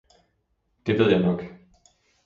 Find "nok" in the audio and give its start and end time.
1.19-1.41